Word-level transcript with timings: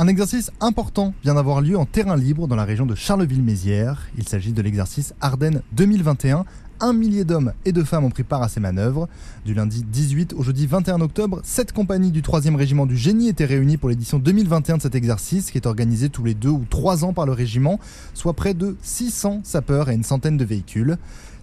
Un 0.00 0.06
exercice 0.06 0.52
important 0.60 1.12
vient 1.24 1.34
d'avoir 1.34 1.60
lieu 1.60 1.76
en 1.76 1.84
terrain 1.84 2.16
libre 2.16 2.46
dans 2.46 2.54
la 2.54 2.64
région 2.64 2.86
de 2.86 2.94
Charleville-Mézières. 2.94 4.06
Il 4.16 4.28
s'agit 4.28 4.52
de 4.52 4.62
l'exercice 4.62 5.12
Ardennes 5.20 5.60
2021. 5.72 6.44
Un 6.78 6.92
millier 6.92 7.24
d'hommes 7.24 7.52
et 7.64 7.72
de 7.72 7.82
femmes 7.82 8.04
ont 8.04 8.10
pris 8.10 8.22
part 8.22 8.44
à 8.44 8.48
ces 8.48 8.60
manœuvres. 8.60 9.08
Du 9.44 9.54
lundi 9.54 9.82
18 9.82 10.34
au 10.34 10.44
jeudi 10.44 10.68
21 10.68 11.00
octobre, 11.00 11.40
sept 11.42 11.72
compagnies 11.72 12.12
du 12.12 12.22
3e 12.22 12.54
régiment 12.54 12.86
du 12.86 12.96
génie 12.96 13.28
étaient 13.28 13.44
réunies 13.44 13.76
pour 13.76 13.88
l'édition 13.88 14.20
2021 14.20 14.76
de 14.76 14.82
cet 14.82 14.94
exercice 14.94 15.50
qui 15.50 15.58
est 15.58 15.66
organisé 15.66 16.10
tous 16.10 16.22
les 16.22 16.34
deux 16.34 16.50
ou 16.50 16.64
trois 16.70 17.04
ans 17.04 17.12
par 17.12 17.26
le 17.26 17.32
régiment, 17.32 17.80
soit 18.14 18.34
près 18.34 18.54
de 18.54 18.76
600 18.82 19.40
sapeurs 19.42 19.90
et 19.90 19.94
une 19.94 20.04
centaine 20.04 20.36
de 20.36 20.44
véhicules. 20.44 20.96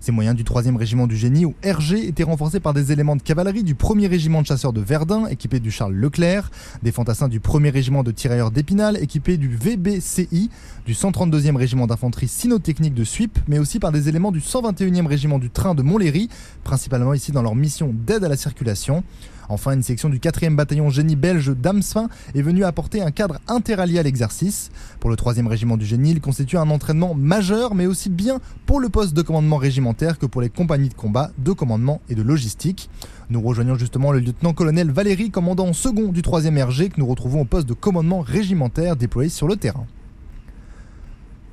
Ces 0.06 0.12
moyens 0.12 0.36
du 0.36 0.44
3e 0.44 0.78
régiment 0.78 1.08
du 1.08 1.18
génie 1.18 1.46
ou 1.46 1.56
RG 1.66 1.94
étaient 1.94 2.22
renforcés 2.22 2.60
par 2.60 2.76
des 2.76 2.92
éléments 2.92 3.16
de 3.16 3.24
cavalerie 3.24 3.64
du 3.64 3.74
1er 3.74 4.08
régiment 4.08 4.44
de 4.44 4.46
chasseurs 4.46 4.72
de 4.72 4.80
Verdun 4.80 5.26
équipé 5.26 5.60
du 5.60 5.72
Charles 5.72 5.96
Leclerc, 5.96 6.52
des 6.84 6.92
fantassins 6.92 7.28
du 7.28 7.40
1er 7.40 7.72
régiment 7.72 8.04
de 8.04 8.12
tirailleurs 8.12 8.52
d'Épinal 8.52 8.98
équipés 8.98 9.38
du 9.38 9.48
VBCI, 9.48 10.52
du 10.86 10.94
132e 10.94 11.56
régiment 11.56 11.88
d'infanterie 11.88 12.28
cynotechnique 12.28 12.94
de 12.94 13.04
Suip, 13.04 13.40
mais 13.48 13.58
aussi 13.58 13.80
par 13.80 13.92
des 13.92 14.08
éléments 14.08 14.32
du 14.32 14.42
121e 14.42 15.08
régiment 15.08 15.40
du 15.40 15.50
train 15.50 15.74
de 15.74 15.82
Montlhéry, 15.82 16.30
principalement 16.64 17.16
ici 17.16 17.32
dans 17.32 17.42
leur 17.42 17.56
mission 17.56 17.92
d'aide 17.92 18.24
à 18.24 18.30
la 18.30 18.38
circulation. 18.38 19.04
Enfin, 19.50 19.74
une 19.74 19.84
section 19.84 20.10
du 20.10 20.20
4e 20.20 20.56
bataillon 20.56 20.90
génie 20.90 21.16
belge 21.16 21.56
d'Amsfin 21.56 22.10
est 22.34 22.42
venue 22.42 22.64
apporter 22.64 23.02
un 23.02 23.12
cadre 23.12 23.40
interallié 23.48 24.00
à 24.00 24.04
l'exercice. 24.04 24.72
Pour 25.00 25.10
le 25.10 25.16
3e 25.16 25.48
régiment 25.48 25.78
du 25.78 25.86
génie, 25.86 26.12
il 26.12 26.22
constitue 26.22 26.58
un 26.58 26.70
entraînement 26.70 27.14
majeur, 27.14 27.76
mais 27.76 27.86
aussi 27.86 28.10
bien 28.10 28.40
pour 28.66 28.80
le 28.80 28.90
poste 28.90 29.14
de 29.14 29.22
commandement 29.22 29.58
régimentaire 29.58 30.18
que 30.18 30.26
pour 30.26 30.42
les 30.42 30.50
compagnies 30.50 30.90
de 30.90 30.94
combat, 30.94 31.32
de 31.38 31.52
commandement 31.52 32.02
et 32.10 32.16
de 32.16 32.22
logistique. 32.22 32.90
Nous 33.30 33.42
rejoignons 33.42 33.76
justement 33.76 34.12
le 34.12 34.20
lieutenant-colonel 34.20 34.92
Valérie, 34.92 35.32
commandant 35.32 35.74
second 35.74 36.12
du 36.12 36.22
3e 36.22 36.64
RG, 36.64 36.90
que 36.90 37.00
nous 37.00 37.08
retrouvons 37.08 37.42
au 37.42 37.46
poste 37.46 37.68
de 37.68 37.74
commandement 37.74 38.22
régimentaire 38.22 38.96
déployé 38.96 39.30
sur 39.30 39.48
le 39.48 39.56
terrain. 39.56 39.86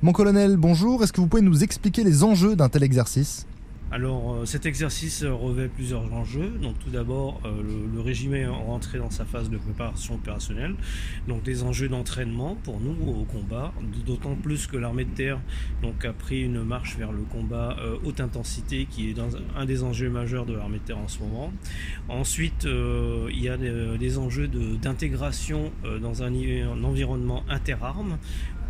Mon 0.01 0.11
colonel, 0.11 0.57
bonjour. 0.57 1.01
Est-ce 1.01 1.13
que 1.13 1.21
vous 1.21 1.27
pouvez 1.27 1.41
nous 1.41 1.63
expliquer 1.63 2.03
les 2.03 2.25
enjeux 2.25 2.55
d'un 2.55 2.67
tel 2.67 2.83
exercice? 2.83 3.45
Alors 3.93 4.33
euh, 4.33 4.45
cet 4.45 4.65
exercice 4.65 5.23
revêt 5.23 5.67
plusieurs 5.67 6.11
enjeux. 6.11 6.49
Donc 6.61 6.79
tout 6.79 6.89
d'abord, 6.89 7.39
euh, 7.45 7.61
le, 7.93 8.01
régime 8.01 8.33
est 8.33 8.47
rentré 8.47 8.97
dans 8.97 9.11
sa 9.11 9.23
phase 9.23 9.51
de 9.51 9.57
préparation 9.57 10.15
opérationnelle. 10.15 10.73
Donc 11.27 11.43
des 11.43 11.61
enjeux 11.61 11.87
d'entraînement 11.89 12.55
pour 12.63 12.79
nous 12.79 12.95
au 13.07 13.23
combat, 13.23 13.71
d'autant 14.05 14.35
plus 14.35 14.65
que 14.65 14.77
l'armée 14.77 15.05
de 15.05 15.11
terre 15.11 15.39
donc, 15.83 16.03
a 16.05 16.11
pris 16.11 16.41
une 16.41 16.63
marche 16.63 16.97
vers 16.97 17.11
le 17.11 17.21
combat 17.21 17.77
euh, 17.79 17.97
haute 18.03 18.19
intensité 18.19 18.87
qui 18.89 19.11
est 19.11 19.15
un 19.55 19.65
des 19.65 19.83
enjeux 19.83 20.09
majeurs 20.09 20.47
de 20.47 20.53
l'armée 20.53 20.79
de 20.79 20.83
terre 20.83 20.97
en 20.97 21.07
ce 21.07 21.19
moment. 21.19 21.53
Ensuite, 22.09 22.65
il 22.65 23.39
y 23.39 23.47
a 23.47 23.57
des, 23.57 24.17
enjeux 24.17 24.47
d'intégration 24.47 25.71
dans 26.01 26.23
un, 26.23 26.33
un 26.33 26.83
environnement 26.83 27.43
interarmes 27.47 28.17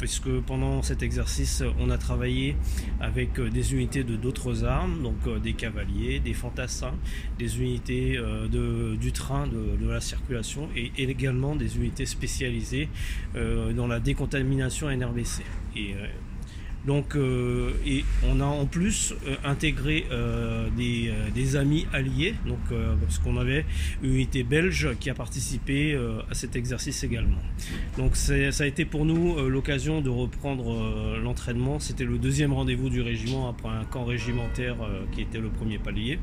puisque 0.03 0.41
pendant 0.45 0.81
cet 0.81 1.01
exercice, 1.01 1.63
on 1.79 1.89
a 1.89 1.97
travaillé 1.97 2.57
avec 2.99 3.39
euh, 3.39 3.49
des 3.49 3.73
unités 3.73 4.03
de 4.03 4.17
d'autres 4.17 4.65
armes, 4.65 5.01
donc 5.01 5.15
euh, 5.27 5.39
des 5.39 5.53
cavaliers, 5.53 6.19
des 6.19 6.33
fantassins, 6.33 6.95
des 7.39 7.61
unités 7.61 8.17
euh, 8.17 8.97
du 8.97 9.13
train 9.13 9.47
de, 9.47 9.87
la 9.87 10.01
circulation 10.01 10.67
et, 10.75 10.91
également 10.97 11.55
des 11.55 11.77
unités 11.77 12.05
spécialisées 12.05 12.89
dans 13.33 13.87
la 13.87 13.99
décontamination 13.99 14.89
NRBC. 14.89 15.43
Et 15.75 15.93
donc, 16.85 17.15
euh, 17.15 17.71
et 17.85 18.03
on 18.27 18.41
a 18.41 18.45
en 18.45 18.65
plus 18.65 19.13
euh, 19.25 19.35
intégré 19.45 20.05
euh, 20.11 20.67
des, 20.75 21.55
amis 21.55 21.85
alliés, 21.93 22.33
donc 22.47 22.59
parce 23.01 23.19
qu'on 23.19 23.37
avait 23.37 23.65
une 24.01 24.15
unité 24.15 24.43
belge 24.43 24.89
qui 24.99 25.09
a 25.09 25.13
participé 25.13 25.95
à 26.29 26.33
cet 26.33 26.55
exercice 26.55 27.03
également. 27.03 27.37
Donc, 27.97 28.15
ça 28.15 28.33
a 28.33 28.65
été 28.65 28.85
pour 28.85 29.05
nous 29.05 29.37
l'occasion 29.49 30.01
de 30.01 30.09
reprendre 30.09 31.19
l'entraînement. 31.21 31.79
C'était 31.79 32.05
le 32.05 32.17
deuxième 32.17 32.53
rendez-vous 32.53 32.89
du 32.89 33.01
régiment 33.01 33.49
après 33.49 33.69
un 33.69 33.83
camp 33.83 34.05
régimentaire 34.05 34.77
qui 35.11 35.21
était 35.21 35.39
le 35.39 35.49
premier 35.49 35.77
palier. 35.77 36.17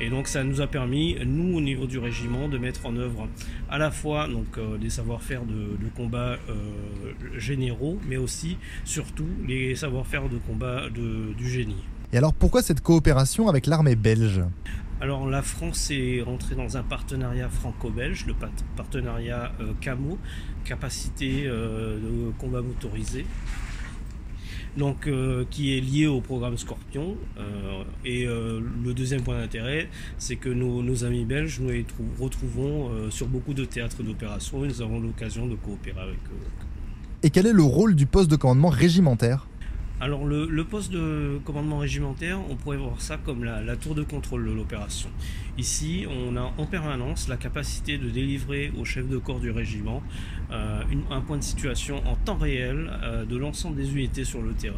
Et 0.00 0.10
donc, 0.10 0.26
ça 0.28 0.44
nous 0.44 0.60
a 0.60 0.66
permis, 0.66 1.16
nous, 1.24 1.56
au 1.56 1.60
niveau 1.60 1.86
du 1.86 1.98
régiment, 1.98 2.48
de 2.48 2.58
mettre 2.58 2.84
en 2.84 2.96
œuvre 2.96 3.28
à 3.70 3.78
la 3.78 3.90
fois 3.90 4.28
donc 4.28 4.58
des 4.80 4.90
savoir-faire 4.90 5.44
de, 5.44 5.54
de 5.54 5.88
combat 5.96 6.38
généraux, 7.38 7.98
mais 8.08 8.16
aussi, 8.16 8.58
surtout, 8.84 9.28
les 9.46 9.74
savoir 9.74 9.95
faire 10.04 10.28
de 10.28 10.38
combat 10.38 10.88
de, 10.90 11.32
du 11.34 11.48
génie. 11.48 11.84
Et 12.12 12.18
alors 12.18 12.34
pourquoi 12.34 12.62
cette 12.62 12.80
coopération 12.80 13.48
avec 13.48 13.66
l'armée 13.66 13.96
belge? 13.96 14.42
Alors 15.00 15.26
la 15.26 15.42
France 15.42 15.90
est 15.90 16.22
rentrée 16.22 16.54
dans 16.54 16.78
un 16.78 16.82
partenariat 16.82 17.50
franco-belge, 17.50 18.24
le 18.26 18.34
partenariat 18.76 19.52
euh, 19.60 19.72
CAMO, 19.80 20.18
capacité 20.64 21.42
euh, 21.44 21.98
de 21.98 22.30
combat 22.38 22.62
motorisé, 22.62 23.26
donc 24.78 25.06
euh, 25.06 25.44
qui 25.50 25.76
est 25.76 25.80
lié 25.80 26.06
au 26.06 26.22
programme 26.22 26.56
Scorpion. 26.56 27.16
et 28.06 28.24
le 28.24 28.94
deuxième 28.94 29.22
point 29.22 29.38
d'intérêt, 29.38 29.90
c'est 30.16 30.36
que 30.36 30.48
nos, 30.48 30.82
nos, 30.82 31.04
amis 31.04 31.26
belges, 31.26 31.60
nous 31.60 31.68
les 31.68 31.84
retrouvons 32.18 33.10
sur 33.10 33.26
beaucoup 33.26 33.52
de 33.52 33.66
théâtres 33.66 34.02
d'opération 34.02 34.64
et 34.64 34.68
nous 34.68 34.80
avons 34.80 34.98
l'occasion 34.98 35.46
de 35.46 35.56
coopérer 35.56 36.00
avec 36.00 36.18
eux. 36.32 36.46
Et 37.22 37.30
quel 37.30 37.46
est 37.46 37.52
le 37.52 37.62
rôle 37.64 37.94
du 37.94 38.06
poste 38.06 38.30
de 38.30 38.36
commandement 38.36 38.68
régimentaire? 38.70 39.46
Alors 39.98 40.26
le, 40.26 40.64
poste 40.64 40.92
de 40.92 41.40
commandement 41.44 41.78
régimentaire, 41.78 42.38
on 42.50 42.56
pourrait 42.56 42.76
voir 42.76 43.00
ça 43.00 43.16
comme 43.16 43.44
la, 43.44 43.76
tour 43.76 43.94
de 43.94 44.02
contrôle 44.02 44.46
de 44.46 44.52
l'opération. 44.52 45.08
Ici, 45.56 46.06
on 46.08 46.36
a 46.36 46.52
en 46.58 46.66
permanence 46.66 47.28
la 47.28 47.38
capacité 47.38 47.96
de 47.96 48.10
délivrer 48.10 48.72
au 48.78 48.84
chef 48.84 49.08
de 49.08 49.16
corps 49.16 49.40
du 49.40 49.50
régiment 49.50 50.02
euh, 50.50 50.82
un 51.10 51.20
point 51.22 51.38
de 51.38 51.42
situation 51.42 52.02
en 52.06 52.15
temps 52.26 52.36
réel 52.36 52.90
euh, 53.02 53.24
de 53.24 53.36
l'ensemble 53.36 53.76
des 53.76 53.90
unités 53.90 54.24
sur 54.24 54.42
le 54.42 54.52
terrain, 54.52 54.76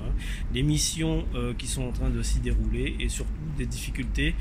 des 0.52 0.62
missions 0.62 1.24
euh, 1.34 1.52
qui 1.54 1.66
sont 1.66 1.82
en 1.82 1.92
train 1.92 2.10
de 2.10 2.22
s'y 2.22 2.40
dérouler 2.40 2.96
et 3.00 3.08
surtout 3.08 3.32
des 3.56 3.66
difficultés 3.66 4.36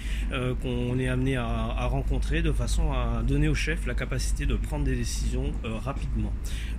qu'on 0.62 1.00
est 1.00 1.08
amené 1.08 1.38
à, 1.38 1.88
rencontrer 1.88 2.44
de 2.44 2.52
façon 2.52 2.92
à 2.92 3.24
donner 3.24 3.48
au 3.48 3.56
chef 3.56 3.88
la 3.88 3.96
capacité 3.96 4.46
de 4.46 4.56
prendre 4.56 4.86
des 4.86 4.96
décisions 4.96 5.52
rapidement. 5.64 6.32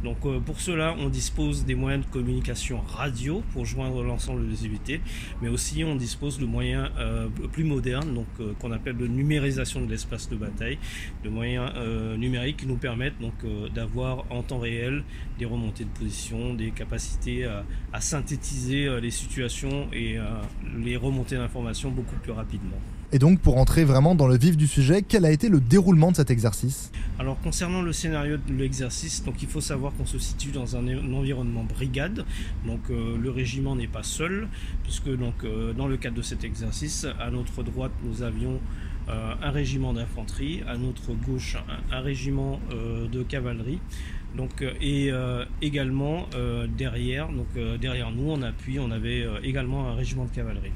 Donc 0.04 0.18
pour 0.44 0.60
cela, 0.60 0.94
on 1.00 1.08
dispose 1.08 1.64
des 1.64 1.74
moyens 1.74 2.06
de 2.06 2.10
communication 2.10 2.80
radio 2.86 3.42
pour 3.52 3.66
joindre 3.66 4.04
l'ensemble 4.04 4.48
des 4.48 4.66
unités, 4.66 5.00
mais 5.42 5.48
aussi 5.48 5.82
on 5.82 5.96
dispose 5.96 6.38
de 6.38 6.46
moyens 6.46 6.90
euh, 6.98 7.28
plus 7.52 7.64
modernes, 7.64 8.14
donc 8.14 8.26
euh, 8.40 8.52
qu'on 8.60 8.72
appelle 8.72 8.96
de 8.96 9.06
numérisation 9.06 9.80
de 9.80 9.90
l'espace 9.90 10.28
de 10.28 10.36
bataille, 10.36 10.78
de 11.24 11.28
moyens 11.28 11.70
euh, 11.76 12.16
numériques 12.16 12.58
qui 12.58 12.66
nous 12.66 12.76
permettent 12.76 13.18
donc 13.20 13.34
d'avoir 13.74 14.24
en 14.30 14.42
temps 14.42 14.58
réel 14.58 15.02
des 15.38 15.44
remontées 15.44 15.84
de 15.84 15.90
position, 15.90 16.17
des 16.56 16.70
capacités 16.70 17.44
à 17.92 18.00
synthétiser 18.00 19.00
les 19.00 19.10
situations 19.10 19.88
et 19.92 20.16
les 20.84 20.96
remontées 20.96 21.36
d'informations 21.36 21.90
beaucoup 21.90 22.16
plus 22.16 22.32
rapidement. 22.32 22.78
Et 23.10 23.18
donc, 23.18 23.40
pour 23.40 23.56
entrer 23.56 23.84
vraiment 23.86 24.14
dans 24.14 24.26
le 24.26 24.36
vif 24.36 24.58
du 24.58 24.66
sujet, 24.66 25.00
quel 25.00 25.24
a 25.24 25.30
été 25.30 25.48
le 25.48 25.60
déroulement 25.60 26.10
de 26.10 26.16
cet 26.16 26.30
exercice? 26.30 26.92
Alors, 27.18 27.40
concernant 27.40 27.80
le 27.80 27.94
scénario 27.94 28.36
de 28.36 28.52
l'exercice, 28.52 29.24
donc 29.24 29.40
il 29.40 29.48
faut 29.48 29.62
savoir 29.62 29.94
qu'on 29.94 30.04
se 30.04 30.18
situe 30.18 30.50
dans 30.50 30.76
un, 30.76 30.86
environnement 31.14 31.64
brigade. 31.64 32.26
Donc, 32.66 32.80
euh, 32.90 33.16
le 33.16 33.30
régiment 33.30 33.76
n'est 33.76 33.86
pas 33.86 34.02
seul, 34.02 34.46
puisque 34.82 35.08
donc 35.08 35.42
euh, 35.44 35.72
dans 35.72 35.86
le 35.86 35.96
cadre 35.96 36.16
de 36.16 36.22
cet 36.22 36.44
exercice, 36.44 37.06
à 37.18 37.30
notre 37.30 37.62
droite, 37.62 37.92
nous 38.04 38.22
avions 38.22 38.60
euh, 39.08 39.34
un 39.42 39.50
régiment 39.52 39.94
d'infanterie, 39.94 40.62
à 40.68 40.76
notre 40.76 41.14
gauche, 41.14 41.56
un, 41.90 42.00
régiment 42.00 42.60
de 42.70 43.22
cavalerie. 43.22 43.78
Donc, 44.36 44.62
et 44.80 45.10
également 45.62 46.28
derrière, 46.76 47.28
donc 47.28 47.48
derrière 47.80 48.10
nous, 48.10 48.30
en 48.30 48.42
appui, 48.42 48.78
on 48.78 48.90
avait 48.90 49.26
également 49.42 49.88
un 49.88 49.94
régiment 49.94 50.26
de 50.26 50.30
cavalerie. 50.30 50.70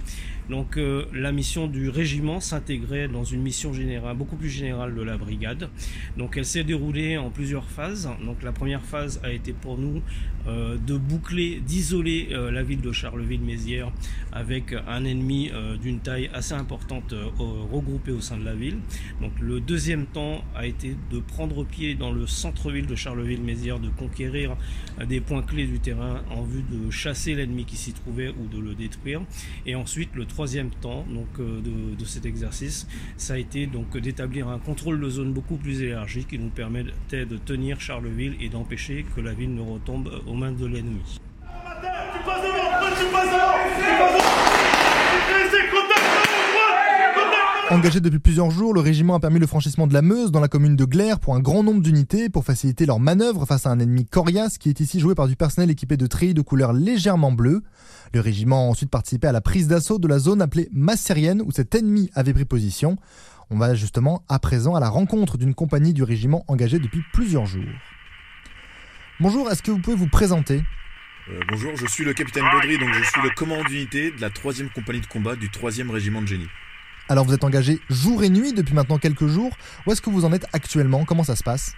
Donc 0.52 0.76
euh, 0.76 1.06
la 1.14 1.32
mission 1.32 1.66
du 1.66 1.88
régiment 1.88 2.38
s'intégrait 2.38 3.08
dans 3.08 3.24
une 3.24 3.40
mission 3.40 3.72
générale, 3.72 4.14
beaucoup 4.18 4.36
plus 4.36 4.50
générale 4.50 4.94
de 4.94 5.00
la 5.00 5.16
brigade. 5.16 5.70
Donc 6.18 6.36
elle 6.36 6.44
s'est 6.44 6.62
déroulée 6.62 7.16
en 7.16 7.30
plusieurs 7.30 7.64
phases. 7.64 8.10
Donc 8.22 8.42
la 8.42 8.52
première 8.52 8.82
phase 8.82 9.18
a 9.24 9.32
été 9.32 9.54
pour 9.54 9.78
nous 9.78 10.02
euh, 10.46 10.76
de 10.76 10.98
boucler, 10.98 11.62
d'isoler 11.66 12.28
euh, 12.32 12.50
la 12.50 12.62
ville 12.62 12.82
de 12.82 12.92
Charleville-Mézières 12.92 13.90
avec 14.30 14.74
un 14.86 15.04
ennemi 15.06 15.50
d'une 15.82 16.00
taille 16.00 16.30
assez 16.32 16.54
importante 16.54 17.14
regroupé 17.38 18.12
au 18.12 18.20
sein 18.20 18.36
de 18.36 18.44
la 18.44 18.54
ville. 18.54 18.78
Donc 19.20 19.32
le 19.40 19.60
deuxième 19.60 20.06
temps 20.06 20.42
a 20.54 20.66
été 20.66 20.96
de 21.10 21.18
prendre 21.18 21.64
pied 21.64 21.94
dans 21.94 22.12
le 22.12 22.26
centre-ville 22.26 22.86
de 22.86 22.94
Charleville-Mézières, 22.94 23.78
de 23.78 23.90
conquérir 23.90 24.56
des 25.06 25.20
points 25.20 25.42
clés 25.42 25.66
du 25.66 25.80
terrain 25.80 26.22
en 26.30 26.42
vue 26.42 26.62
de 26.62 26.90
chasser 26.90 27.34
l'ennemi 27.34 27.64
qui 27.64 27.76
s'y 27.76 27.92
trouvait 27.92 28.30
ou 28.30 28.48
de 28.54 28.58
le 28.58 28.74
détruire. 28.74 29.20
Et 29.66 29.74
ensuite 29.74 30.14
le 30.14 30.24
troisième 30.24 30.41
temps 30.80 31.04
donc, 31.08 31.28
euh, 31.40 31.60
de, 31.98 32.04
cet 32.04 32.26
exercice, 32.26 32.86
ça 33.16 33.34
a 33.34 33.38
été 33.38 33.66
donc 33.66 33.96
d'établir 33.96 34.48
un 34.48 34.58
contrôle 34.58 35.00
de 35.00 35.08
zone 35.08 35.32
beaucoup 35.32 35.56
plus 35.56 35.82
élargi 35.82 36.24
qui 36.24 36.38
nous 36.38 36.50
permettait 36.50 37.26
de 37.26 37.36
tenir 37.36 37.80
Charleville 37.80 38.36
et 38.40 38.48
d'empêcher 38.48 39.04
que 39.14 39.20
la 39.20 39.32
ville 39.32 39.54
ne 39.54 39.62
retombe 39.62 40.10
aux 40.26 40.34
mains 40.34 40.52
de 40.52 40.66
l'ennemi. 40.66 41.20
Engagé 47.72 48.00
depuis 48.00 48.18
plusieurs 48.18 48.50
jours, 48.50 48.74
le 48.74 48.82
régiment 48.82 49.14
a 49.14 49.18
permis 49.18 49.38
le 49.38 49.46
franchissement 49.46 49.86
de 49.86 49.94
la 49.94 50.02
Meuse 50.02 50.30
dans 50.30 50.40
la 50.40 50.48
commune 50.48 50.76
de 50.76 50.84
Glaire 50.84 51.18
pour 51.18 51.34
un 51.34 51.40
grand 51.40 51.62
nombre 51.62 51.80
d'unités 51.80 52.28
pour 52.28 52.44
faciliter 52.44 52.84
leur 52.84 53.00
manœuvre 53.00 53.46
face 53.46 53.64
à 53.64 53.70
un 53.70 53.78
ennemi 53.78 54.04
coriace 54.04 54.58
qui 54.58 54.68
est 54.68 54.80
ici 54.80 55.00
joué 55.00 55.14
par 55.14 55.26
du 55.26 55.36
personnel 55.36 55.70
équipé 55.70 55.96
de 55.96 56.06
treillis 56.06 56.34
de 56.34 56.42
couleur 56.42 56.74
légèrement 56.74 57.32
bleue. 57.32 57.62
Le 58.12 58.20
régiment 58.20 58.66
a 58.66 58.70
ensuite 58.70 58.90
participé 58.90 59.26
à 59.26 59.32
la 59.32 59.40
prise 59.40 59.68
d'assaut 59.68 59.98
de 59.98 60.06
la 60.06 60.18
zone 60.18 60.42
appelée 60.42 60.68
Massérienne 60.70 61.40
où 61.40 61.50
cet 61.50 61.74
ennemi 61.74 62.10
avait 62.14 62.34
pris 62.34 62.44
position. 62.44 62.98
On 63.48 63.56
va 63.56 63.74
justement 63.74 64.22
à 64.28 64.38
présent 64.38 64.74
à 64.74 64.80
la 64.80 64.90
rencontre 64.90 65.38
d'une 65.38 65.54
compagnie 65.54 65.94
du 65.94 66.02
régiment 66.02 66.44
engagée 66.48 66.78
depuis 66.78 67.00
plusieurs 67.14 67.46
jours. 67.46 67.62
Bonjour, 69.18 69.50
est-ce 69.50 69.62
que 69.62 69.70
vous 69.70 69.80
pouvez 69.80 69.96
vous 69.96 70.08
présenter? 70.08 70.62
Euh, 71.30 71.40
bonjour, 71.48 71.74
je 71.76 71.86
suis 71.86 72.04
le 72.04 72.12
capitaine 72.12 72.44
Baudry, 72.52 72.76
donc 72.76 72.92
je 72.92 73.02
suis 73.02 73.22
le 73.22 73.30
commandant 73.30 73.64
d'unité 73.64 74.10
de 74.10 74.20
la 74.20 74.28
3 74.28 74.52
compagnie 74.74 75.00
de 75.00 75.06
combat 75.06 75.36
du 75.36 75.48
3e 75.48 75.88
régiment 75.90 76.20
de 76.20 76.26
génie. 76.26 76.48
Alors 77.12 77.26
vous 77.26 77.34
êtes 77.34 77.44
engagé 77.44 77.78
jour 77.90 78.24
et 78.24 78.30
nuit 78.30 78.54
depuis 78.54 78.72
maintenant 78.72 78.96
quelques 78.96 79.26
jours. 79.26 79.54
Où 79.84 79.92
est-ce 79.92 80.00
que 80.00 80.08
vous 80.08 80.24
en 80.24 80.32
êtes 80.32 80.46
actuellement? 80.54 81.04
Comment 81.04 81.24
ça 81.24 81.36
se 81.36 81.42
passe? 81.42 81.76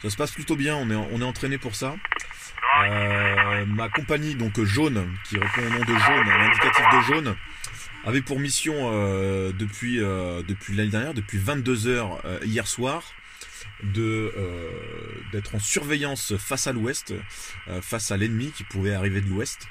Ça 0.00 0.10
se 0.10 0.16
passe 0.16 0.30
plutôt 0.30 0.54
bien, 0.54 0.76
on 0.76 1.20
est, 1.20 1.24
entraîné 1.24 1.58
pour 1.58 1.74
ça. 1.74 1.96
Euh, 2.84 3.66
ma 3.66 3.88
compagnie, 3.88 4.36
donc 4.36 4.62
jaune, 4.62 5.08
qui 5.28 5.38
répond 5.38 5.66
au 5.66 5.70
nom 5.70 5.80
de 5.80 5.98
jaune, 5.98 6.24
l'indicatif 6.24 6.84
de 6.92 7.00
jaune, 7.00 7.36
avait 8.04 8.22
pour 8.22 8.38
mission 8.38 8.74
euh, 8.92 9.50
depuis, 9.52 9.96
depuis 9.96 10.76
l'année 10.76 10.90
dernière, 10.90 11.14
depuis 11.14 11.38
22 11.38 11.88
heures 11.88 12.22
hier 12.44 12.68
soir, 12.68 13.02
de 13.82 14.32
euh, 14.36 14.70
d'être 15.32 15.54
en 15.54 15.58
surveillance 15.58 16.36
face 16.36 16.66
à 16.66 16.72
l'ouest, 16.72 17.14
euh, 17.68 17.80
face 17.82 18.10
à 18.10 18.16
l'ennemi 18.16 18.52
qui 18.56 18.64
pouvait 18.64 18.94
arriver 18.94 19.20
de 19.20 19.28
l'ouest. 19.28 19.68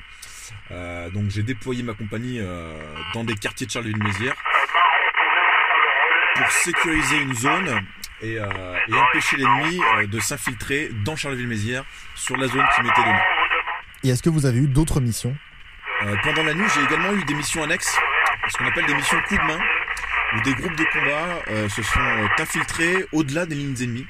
Euh, 0.71 1.09
donc 1.11 1.29
j'ai 1.29 1.43
déployé 1.43 1.83
ma 1.83 1.93
compagnie 1.93 2.39
dans 3.13 3.23
des 3.23 3.35
quartiers 3.35 3.67
de 3.67 3.71
Charleville-Mézières 3.71 4.35
pour 6.39 6.51
sécuriser 6.51 7.17
une 7.17 7.35
zone 7.35 7.85
et, 8.21 8.33
et 8.35 8.93
empêcher 8.93 9.37
l'ennemi 9.37 9.79
de 10.07 10.19
s'infiltrer 10.19 10.89
dans 11.05 11.15
Charleville-Mézières 11.15 11.85
sur 12.15 12.35
la 12.37 12.47
zone 12.47 12.65
qui 12.75 12.81
m'était 12.81 13.03
donnée. 13.03 13.19
Et 14.03 14.09
est-ce 14.09 14.23
que 14.23 14.29
vous 14.29 14.45
avez 14.45 14.59
eu 14.59 14.67
d'autres 14.67 15.01
missions? 15.01 15.35
Pendant 16.23 16.43
la 16.43 16.53
nuit, 16.53 16.67
j'ai 16.73 16.81
également 16.83 17.11
eu 17.13 17.23
des 17.25 17.33
missions 17.33 17.61
annexes, 17.61 17.99
ce 18.47 18.57
qu'on 18.57 18.65
appelle 18.65 18.85
des 18.85 18.95
missions 18.95 19.21
coup 19.27 19.35
de 19.35 19.43
main 19.43 19.59
où 20.35 20.41
des 20.41 20.53
groupes 20.53 20.75
de 20.75 20.85
combat 20.85 21.41
euh, 21.49 21.67
se 21.69 21.81
sont 21.81 21.99
euh, 21.99 22.27
infiltrés 22.39 23.05
au-delà 23.11 23.45
des 23.45 23.55
lignes 23.55 23.75
ennemies 23.81 24.07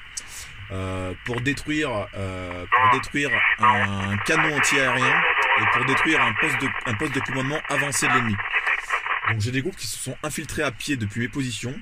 euh, 0.72 1.14
pour 1.26 1.42
détruire, 1.42 1.90
pour 1.90 3.00
détruire 3.00 3.32
un 3.60 4.18
canon 4.26 4.56
anti-aérien 4.56 5.22
et 5.62 5.64
pour 5.74 5.86
détruire 5.86 6.22
un 6.22 6.34
poste, 6.34 6.62
de, 6.62 6.68
un 6.86 6.94
poste 6.94 7.16
de 7.16 7.20
commandement 7.22 7.60
avancé 7.70 8.08
de 8.08 8.14
l'ennemi. 8.14 8.36
Donc 9.30 9.42
j'ai 9.42 9.52
des 9.52 9.62
groupes 9.62 9.76
qui 9.76 9.88
se 9.88 9.98
sont 9.98 10.18
infiltrés 10.24 10.64
à 10.64 10.72
pied 10.72 10.96
depuis 10.96 11.22
mes 11.22 11.28
positions 11.28 11.74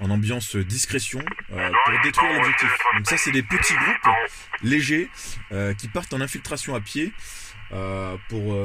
en 0.00 0.10
ambiance 0.10 0.56
discrétion 0.56 1.20
pour 1.48 2.00
détruire 2.02 2.32
l'objectif. 2.32 2.70
Donc 2.96 3.06
ça 3.06 3.16
c'est 3.16 3.32
des 3.32 3.42
petits 3.42 3.74
groupes 3.74 4.14
légers 4.62 5.08
qui 5.78 5.88
partent 5.88 6.12
en 6.14 6.20
infiltration 6.20 6.74
à 6.74 6.80
pied 6.80 7.12
pour 8.28 8.56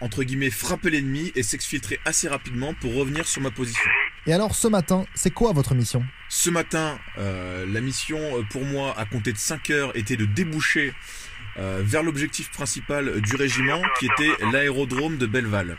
entre 0.00 0.24
guillemets 0.24 0.50
frapper 0.50 0.90
l'ennemi 0.90 1.32
et 1.34 1.42
s'exfiltrer 1.42 2.00
assez 2.04 2.28
rapidement 2.28 2.74
pour 2.74 2.94
revenir 2.94 3.26
sur 3.26 3.42
ma 3.42 3.50
position. 3.50 3.90
Et 4.28 4.32
alors 4.34 4.54
ce 4.54 4.68
matin, 4.68 5.06
c'est 5.14 5.30
quoi 5.30 5.52
votre 5.52 5.74
mission? 5.74 6.04
Ce 6.28 6.50
matin, 6.50 6.98
euh, 7.16 7.64
la 7.66 7.80
mission 7.80 8.18
euh, 8.18 8.42
pour 8.50 8.62
moi, 8.62 8.94
à 8.98 9.06
compter 9.06 9.32
de 9.32 9.38
5 9.38 9.70
heures, 9.70 9.96
était 9.96 10.16
de 10.16 10.26
déboucher 10.26 10.92
euh, 11.56 11.80
vers 11.82 12.02
l'objectif 12.02 12.50
principal 12.50 13.22
du 13.22 13.36
régiment, 13.36 13.80
qui 13.98 14.04
était 14.04 14.44
l'aérodrome 14.52 15.16
de 15.16 15.24
Belleval. 15.24 15.78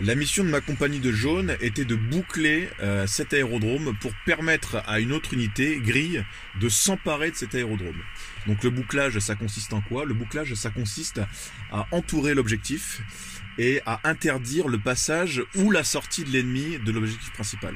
La 0.00 0.16
mission 0.16 0.42
de 0.42 0.48
ma 0.48 0.60
compagnie 0.60 0.98
de 0.98 1.12
jaune 1.12 1.56
était 1.60 1.84
de 1.84 1.94
boucler 1.94 2.68
cet 3.06 3.32
aérodrome 3.32 3.96
pour 4.00 4.12
permettre 4.26 4.82
à 4.88 4.98
une 4.98 5.12
autre 5.12 5.34
unité, 5.34 5.78
grille, 5.78 6.24
de 6.60 6.68
s'emparer 6.68 7.30
de 7.30 7.36
cet 7.36 7.54
aérodrome. 7.54 8.02
Donc 8.48 8.64
le 8.64 8.70
bouclage, 8.70 9.20
ça 9.20 9.36
consiste 9.36 9.72
en 9.72 9.80
quoi? 9.80 10.04
Le 10.04 10.12
bouclage, 10.12 10.52
ça 10.54 10.70
consiste 10.70 11.20
à 11.70 11.86
entourer 11.92 12.34
l'objectif 12.34 13.02
et 13.56 13.82
à 13.86 14.00
interdire 14.02 14.66
le 14.66 14.80
passage 14.80 15.44
ou 15.54 15.70
la 15.70 15.84
sortie 15.84 16.24
de 16.24 16.30
l'ennemi 16.30 16.78
de 16.84 16.90
l'objectif 16.90 17.32
principal. 17.32 17.74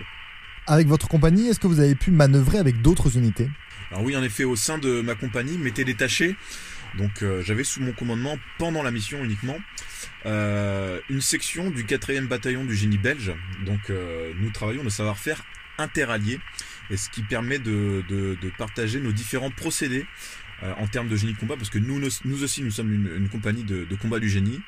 Avec 0.67 0.89
votre 0.89 1.07
compagnie, 1.07 1.47
est-ce 1.47 1.61
que 1.61 1.69
vous 1.69 1.79
avez 1.79 1.95
pu 1.95 2.11
manœuvrer 2.11 2.59
avec 2.59 2.83
d'autres 2.83 3.17
unités? 3.17 3.49
Alors 3.91 4.03
oui, 4.03 4.17
en 4.17 4.23
effet, 4.23 4.45
au 4.45 4.57
sein 4.57 4.77
de 4.77 5.01
ma 5.01 5.15
compagnie, 5.15 5.57
m'était 5.57 5.85
détaché, 5.85 6.37
donc 6.97 7.23
euh, 7.23 7.43
j'avais 7.43 7.65
sous 7.65 7.81
mon 7.81 7.93
commandement, 7.93 8.39
pendant 8.59 8.83
la 8.83 8.91
mission 8.91 9.23
uniquement, 9.25 9.59
euh, 10.27 11.01
une 11.09 11.21
section 11.21 11.71
du 11.71 11.85
4e 11.85 12.27
bataillon 12.27 12.65
du 12.65 12.75
génie 12.75 12.99
belge. 12.99 13.33
Donc 13.65 13.91
euh, 13.91 14.33
nous 14.41 14.51
travaillons 14.51 14.83
le 14.83 14.91
savoir-faire 14.91 15.43
interallié, 15.79 16.41
et 16.91 16.97
ce 16.97 17.09
qui 17.11 17.23
permet 17.23 17.59
de, 17.59 18.03
partager 18.57 19.01
nos 19.01 19.13
différents 19.13 19.51
procédés 19.51 20.07
en 20.61 20.89
termes 20.89 21.09
de 21.09 21.15
génie 21.15 21.35
de 21.35 21.39
combat, 21.39 21.57
parce 21.57 21.71
que 21.71 21.79
nous, 21.79 22.03
aussi, 22.03 22.63
nous 22.63 22.71
sommes 22.73 22.93
une, 22.93 23.29
compagnie 23.29 23.63
de, 23.63 23.87
combat 23.95 24.19
du 24.19 24.29
génie, 24.29 24.61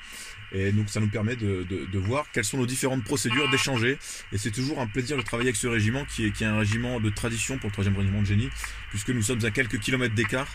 et 0.52 0.72
donc 0.72 0.88
ça 0.88 1.00
nous 1.00 1.08
permet 1.08 1.36
de, 1.36 1.66
voir 1.98 2.26
quelles 2.32 2.44
sont 2.44 2.58
nos 2.58 2.66
différentes 2.66 3.04
procédures, 3.04 3.48
d'échanger. 3.50 3.98
Et 4.32 4.38
c'est 4.38 4.50
toujours 4.50 4.80
un 4.80 4.86
plaisir 4.86 5.16
de 5.16 5.22
travailler 5.22 5.48
avec 5.48 5.56
ce 5.56 5.66
régiment 5.66 6.04
qui 6.04 6.26
est, 6.26 6.30
qui 6.30 6.44
est 6.44 6.48
un 6.48 6.58
régiment 6.58 7.00
de 7.00 7.10
tradition 7.10 7.58
pour 7.58 7.68
le 7.68 7.72
3 7.72 7.84
régiment 7.84 8.20
de 8.20 8.26
génie, 8.26 8.50
puisque 8.90 9.10
nous 9.10 9.22
sommes 9.22 9.44
à 9.44 9.50
quelques 9.50 9.78
kilomètres 9.78 10.14
d'écart. 10.14 10.52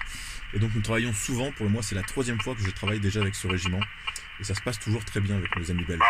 Et 0.54 0.60
donc 0.60 0.72
nous 0.76 0.82
travaillons 0.82 1.14
souvent, 1.14 1.52
pour 1.52 1.70
moi 1.70 1.82
c'est 1.82 1.96
la 1.96 2.04
troisième 2.04 2.40
fois 2.40 2.56
que 2.56 2.62
je 2.62 2.70
travaille 2.72 3.00
déjà 3.00 3.22
avec 3.22 3.36
ce 3.36 3.48
régiment. 3.48 3.80
Et 4.40 4.44
ça 4.44 4.54
se 4.54 4.62
passe 4.62 4.80
toujours 4.80 5.04
très 5.06 5.22
bien 5.22 5.38
avec 5.38 5.56
nos 5.56 5.72
amis 5.72 5.86
belges. 5.86 6.02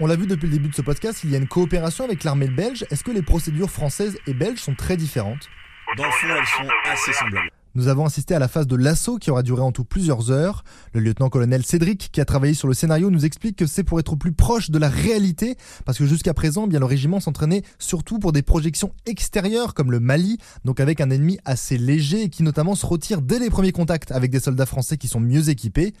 On 0.00 0.06
l'a 0.06 0.16
vu 0.16 0.26
depuis 0.26 0.46
le 0.46 0.52
début 0.52 0.68
de 0.68 0.74
ce 0.74 0.82
podcast, 0.82 1.22
il 1.24 1.30
y 1.30 1.34
a 1.34 1.38
une 1.38 1.48
coopération 1.48 2.04
avec 2.04 2.24
l'armée 2.24 2.48
belge. 2.48 2.84
Est-ce 2.90 3.04
que 3.04 3.10
les 3.10 3.22
procédures 3.22 3.70
françaises 3.70 4.18
et 4.26 4.32
belges 4.32 4.58
sont 4.58 4.74
très 4.74 4.96
différentes? 4.96 5.50
Dans 5.96 6.04
le 6.04 6.10
fond, 6.10 6.28
elles 6.28 6.46
sont 6.46 6.68
assez 6.84 7.12
semblables. 7.12 7.50
Nous 7.76 7.88
avons 7.88 8.04
assisté 8.04 8.36
à 8.36 8.38
la 8.38 8.46
phase 8.46 8.68
de 8.68 8.76
l'assaut 8.76 9.16
qui 9.16 9.32
aura 9.32 9.42
duré 9.42 9.60
en 9.60 9.72
tout 9.72 9.82
plusieurs 9.82 10.30
heures. 10.30 10.62
Le 10.92 11.00
lieutenant-colonel 11.00 11.64
Cédric, 11.64 12.10
qui 12.12 12.20
a 12.20 12.24
travaillé 12.24 12.54
sur 12.54 12.68
le 12.68 12.74
scénario, 12.74 13.10
nous 13.10 13.24
explique 13.24 13.56
que 13.56 13.66
c'est 13.66 13.82
pour 13.82 13.98
être 13.98 14.14
plus 14.14 14.30
proche 14.30 14.70
de 14.70 14.78
la 14.78 14.88
réalité, 14.88 15.56
parce 15.84 15.98
que 15.98 16.06
jusqu'à 16.06 16.34
présent, 16.34 16.68
bien 16.68 16.78
le 16.78 16.84
régiment 16.84 17.18
s'entraînait 17.18 17.64
surtout 17.80 18.20
pour 18.20 18.30
des 18.30 18.42
projections 18.42 18.92
extérieures 19.06 19.74
comme 19.74 19.90
le 19.90 19.98
Mali, 19.98 20.38
donc 20.64 20.78
avec 20.78 21.00
un 21.00 21.10
ennemi 21.10 21.38
assez 21.44 21.76
léger 21.76 22.22
et 22.22 22.28
qui 22.28 22.44
notamment 22.44 22.76
se 22.76 22.86
retire 22.86 23.20
dès 23.20 23.40
les 23.40 23.50
premiers 23.50 23.72
contacts 23.72 24.12
avec 24.12 24.30
des 24.30 24.38
soldats 24.38 24.66
français 24.66 24.96
qui 24.96 25.08
sont 25.08 25.18
mieux 25.18 25.48
équipés. 25.48 25.94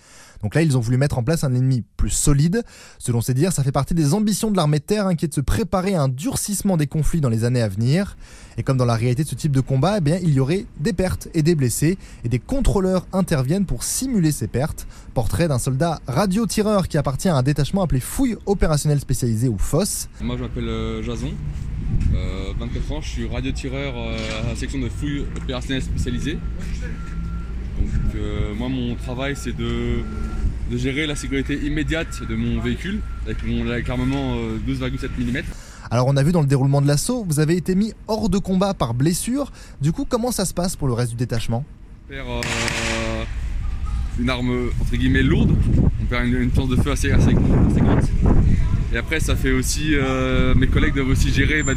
Donc 0.44 0.54
là, 0.54 0.62
ils 0.62 0.76
ont 0.76 0.80
voulu 0.80 0.96
mettre 0.96 1.18
en 1.18 1.24
place 1.24 1.42
un 1.42 1.54
ennemi 1.54 1.82
plus 1.96 2.10
solide. 2.10 2.62
Selon 2.98 3.20
ses 3.20 3.34
dires, 3.34 3.52
ça 3.52 3.64
fait 3.64 3.72
partie 3.72 3.94
des 3.94 4.14
ambitions 4.14 4.50
de 4.50 4.56
l'armée 4.56 4.78
de 4.78 4.84
terre 4.84 5.06
hein, 5.08 5.16
qui 5.16 5.24
est 5.24 5.28
de 5.28 5.34
se 5.34 5.40
préparer 5.40 5.94
à 5.94 6.02
un 6.02 6.08
durcissement 6.08 6.76
des 6.76 6.86
conflits 6.86 7.20
dans 7.20 7.30
les 7.30 7.44
années 7.44 7.62
à 7.62 7.68
venir. 7.68 8.16
Et 8.58 8.62
comme 8.62 8.76
dans 8.76 8.84
la 8.84 8.94
réalité 8.94 9.24
de 9.24 9.28
ce 9.28 9.34
type 9.34 9.52
de 9.52 9.60
combat, 9.60 9.96
eh 9.98 10.00
bien, 10.00 10.18
il 10.22 10.34
y 10.34 10.40
aurait 10.40 10.66
des 10.78 10.92
pertes 10.92 11.28
et 11.34 11.42
des 11.42 11.54
et 12.24 12.28
des 12.28 12.38
contrôleurs 12.38 13.06
interviennent 13.12 13.66
pour 13.66 13.82
simuler 13.84 14.32
ces 14.32 14.46
pertes. 14.46 14.86
Portrait 15.14 15.48
d'un 15.48 15.58
soldat 15.58 16.00
radio-tireur 16.06 16.88
qui 16.88 16.98
appartient 16.98 17.28
à 17.28 17.36
un 17.36 17.42
détachement 17.42 17.82
appelé 17.82 18.00
Fouille 18.00 18.36
opérationnelle 18.46 19.00
spécialisée 19.00 19.48
ou 19.48 19.58
FOSS. 19.58 20.08
Moi 20.20 20.36
je 20.36 20.42
m'appelle 20.42 20.68
euh, 20.68 21.02
Jason, 21.02 21.32
24 22.58 22.92
euh, 22.92 22.94
ans, 22.94 23.00
je 23.00 23.08
suis 23.08 23.28
radio-tireur 23.28 23.94
euh, 23.96 24.16
à 24.42 24.48
la 24.48 24.56
section 24.56 24.78
de 24.80 24.88
fouille 24.88 25.24
opérationnelle 25.36 25.82
spécialisée. 25.82 26.38
Donc 27.78 28.56
moi 28.56 28.68
mon 28.68 28.94
travail 28.94 29.34
c'est 29.36 29.56
de, 29.56 30.02
gérer 30.72 31.06
la 31.06 31.14
sécurité 31.14 31.54
immédiate 31.54 32.22
de 32.28 32.34
mon 32.34 32.60
véhicule 32.60 33.00
avec 33.24 33.44
mon 33.44 33.68
armement 33.70 34.36
12,7 34.66 35.08
mm. 35.18 35.42
Alors 35.94 36.08
on 36.08 36.16
a 36.16 36.24
vu 36.24 36.32
dans 36.32 36.40
le 36.40 36.48
déroulement 36.48 36.82
de 36.82 36.88
l'assaut, 36.88 37.24
vous 37.24 37.38
avez 37.38 37.56
été 37.56 37.76
mis 37.76 37.92
hors 38.08 38.28
de 38.28 38.38
combat 38.38 38.74
par 38.74 38.94
blessure. 38.94 39.52
Du 39.80 39.92
coup, 39.92 40.04
comment 40.04 40.32
ça 40.32 40.44
se 40.44 40.52
passe 40.52 40.74
pour 40.74 40.88
le 40.88 40.92
reste 40.92 41.12
du 41.12 41.16
détachement? 41.16 41.64
On 42.06 42.12
perd 42.12 42.26
euh, 42.26 43.24
une 44.18 44.28
arme 44.28 44.70
entre 44.80 44.96
guillemets 44.96 45.22
lourde, 45.22 45.54
on 46.02 46.04
perd 46.06 46.26
une, 46.26 46.34
une 46.34 46.50
de 46.50 46.82
feu 46.82 46.90
assez, 46.90 47.10
grande. 47.10 48.02
Et 48.92 48.96
après, 48.96 49.20
ça 49.20 49.36
fait 49.36 49.52
aussi, 49.52 49.90
euh, 49.92 50.56
mes 50.56 50.66
collègues 50.66 50.94
doivent 50.94 51.10
aussi 51.10 51.32
gérer 51.32 51.62
bah, 51.62 51.74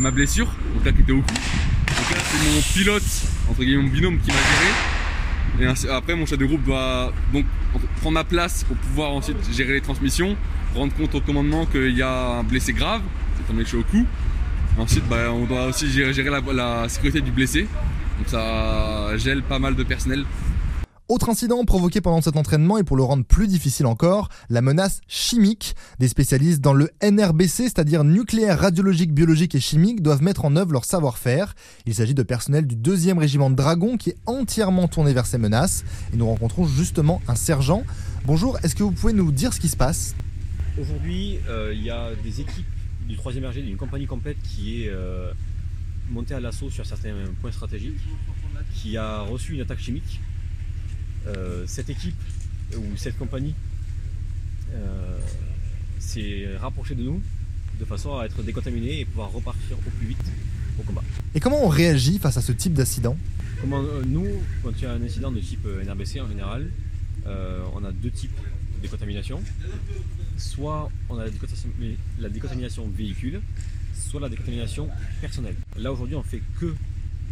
ma, 0.00 0.10
blessure, 0.12 0.46
donc 0.74 0.86
là 0.86 0.92
qui 0.92 1.02
était 1.02 1.12
au 1.12 1.20
cou. 1.20 1.34
Donc 1.34 2.10
là, 2.10 2.16
c'est 2.24 2.54
mon 2.54 2.62
pilote, 2.72 3.22
entre 3.50 3.64
guillemets 3.64 3.82
mon 3.82 3.90
binôme 3.90 4.18
qui 4.18 4.30
m'a 4.30 5.60
géré. 5.60 5.76
Et 5.84 5.90
après, 5.90 6.16
mon 6.16 6.24
chef 6.24 6.38
de 6.38 6.46
groupe 6.46 6.64
doit 6.64 7.12
donc 7.34 7.44
prendre 8.00 8.14
ma 8.14 8.24
place 8.24 8.64
pour 8.64 8.78
pouvoir 8.78 9.10
ensuite 9.10 9.36
gérer 9.52 9.74
les 9.74 9.82
transmissions, 9.82 10.36
rendre 10.74 10.94
compte 10.94 11.14
au 11.14 11.20
commandement 11.20 11.66
qu'il 11.66 11.94
y 11.94 12.00
a 12.00 12.38
un 12.38 12.44
blessé 12.44 12.72
grave, 12.72 13.02
c'est 13.46 13.54
un 13.54 13.78
au 13.78 13.82
cou. 13.84 14.04
Ensuite, 14.78 15.08
bah, 15.08 15.32
on 15.32 15.44
doit 15.44 15.66
aussi 15.66 15.90
gérer, 15.90 16.12
la, 16.54 16.88
sécurité 16.88 17.20
du 17.20 17.32
blessé. 17.32 17.62
Donc 18.18 18.28
ça 18.28 19.16
gèle 19.16 19.42
pas 19.42 19.58
mal 19.58 19.74
de 19.74 19.82
personnel. 19.82 20.24
Autre 21.08 21.30
incident 21.30 21.64
provoqué 21.64 22.02
pendant 22.02 22.20
cet 22.20 22.36
entraînement 22.36 22.76
et 22.76 22.84
pour 22.84 22.94
le 22.94 23.02
rendre 23.02 23.24
plus 23.24 23.46
difficile 23.46 23.86
encore, 23.86 24.28
la 24.50 24.60
menace 24.60 25.00
chimique. 25.08 25.74
Des 25.98 26.06
spécialistes 26.06 26.60
dans 26.60 26.74
le 26.74 26.90
NRBC, 27.02 27.64
c'est-à-dire 27.64 28.04
nucléaire, 28.04 28.60
radiologique, 28.60 29.14
biologique 29.14 29.54
et 29.54 29.60
chimique, 29.60 30.02
doivent 30.02 30.22
mettre 30.22 30.44
en 30.44 30.54
œuvre 30.54 30.72
leur 30.72 30.84
savoir-faire. 30.84 31.54
Il 31.86 31.94
s'agit 31.94 32.14
de 32.14 32.22
personnel 32.22 32.66
du 32.66 32.76
2e 32.76 33.18
régiment 33.18 33.48
de 33.48 33.56
dragons 33.56 33.96
qui 33.96 34.10
est 34.10 34.18
entièrement 34.26 34.86
tourné 34.86 35.14
vers 35.14 35.24
ces 35.24 35.38
menaces. 35.38 35.82
Et 36.12 36.18
nous 36.18 36.26
rencontrons 36.26 36.66
justement 36.66 37.22
un 37.26 37.36
sergent. 37.36 37.84
Bonjour, 38.26 38.58
est-ce 38.62 38.74
que 38.74 38.82
vous 38.82 38.92
pouvez 38.92 39.14
nous 39.14 39.32
dire 39.32 39.54
ce 39.54 39.60
qui 39.60 39.68
se 39.68 39.76
passe? 39.78 40.14
Aujourd'hui, 40.78 41.38
euh, 41.48 41.72
il 41.74 41.82
y 41.82 41.90
a 41.90 42.10
des 42.22 42.42
équipes 42.42 42.66
du 43.08 43.16
3 43.16 43.32
RG, 43.32 43.62
d'une 43.62 43.76
compagnie 43.76 44.06
complète 44.06 44.36
qui 44.42 44.82
est 44.82 44.88
euh, 44.90 45.32
monté 46.10 46.34
à 46.34 46.40
l'assaut 46.40 46.70
sur 46.70 46.86
certains 46.86 47.14
points 47.40 47.52
stratégiques, 47.52 47.98
qui 48.74 48.96
a 48.96 49.20
reçu 49.20 49.54
une 49.54 49.60
attaque 49.60 49.80
chimique. 49.80 50.20
Euh, 51.26 51.64
cette 51.66 51.90
équipe 51.90 52.20
ou 52.76 52.96
cette 52.96 53.18
compagnie 53.18 53.54
euh, 54.72 55.18
s'est 55.98 56.56
rapprochée 56.60 56.94
de 56.94 57.02
nous 57.02 57.20
de 57.78 57.84
façon 57.84 58.18
à 58.18 58.26
être 58.26 58.42
décontaminée 58.42 59.00
et 59.00 59.04
pouvoir 59.04 59.32
repartir 59.32 59.76
au 59.78 59.90
plus 59.90 60.08
vite 60.08 60.24
au 60.78 60.82
combat. 60.82 61.02
Et 61.34 61.40
comment 61.40 61.64
on 61.64 61.68
réagit 61.68 62.18
face 62.18 62.36
à 62.36 62.42
ce 62.42 62.52
type 62.52 62.74
d'accident 62.74 63.16
Comment 63.60 63.80
euh, 63.82 64.02
nous, 64.06 64.26
quand 64.62 64.70
il 64.76 64.82
y 64.82 64.86
a 64.86 64.92
un 64.92 65.02
incident 65.02 65.32
de 65.32 65.40
type 65.40 65.66
euh, 65.66 65.82
NRBC 65.84 66.20
en 66.20 66.28
général, 66.28 66.70
euh, 67.26 67.62
on 67.74 67.84
a 67.84 67.92
deux 67.92 68.10
types 68.10 68.36
de 68.76 68.82
décontamination. 68.82 69.40
Soit 70.38 70.90
on 71.08 71.18
a 71.18 71.24
la 71.24 72.28
décontamination, 72.28 72.88
véhicule, 72.88 73.40
soit 73.92 74.20
la 74.20 74.28
décontamination 74.28 74.88
personnelle. 75.20 75.56
Là 75.76 75.92
aujourd'hui 75.92 76.16
on 76.16 76.22
fait 76.22 76.40
que 76.58 76.74